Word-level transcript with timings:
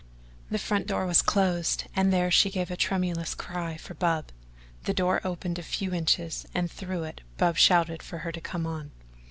The 0.49 0.57
front 0.57 0.87
door 0.87 1.05
was 1.05 1.21
closed 1.21 1.83
and 1.95 2.11
there 2.11 2.31
she 2.31 2.49
gave 2.49 2.71
a 2.71 2.75
tremulous 2.75 3.35
cry 3.35 3.77
for 3.77 3.93
Bub. 3.93 4.31
The 4.85 4.95
door 4.95 5.21
opened 5.23 5.59
a 5.59 5.61
few 5.61 5.93
inches 5.93 6.43
and 6.55 6.71
through 6.71 7.03
it 7.03 7.21
Bub 7.37 7.55
shouted 7.55 8.01
for 8.01 8.17
her 8.25 8.31
to 8.31 8.41
come 8.41 8.65
on. 8.65 8.89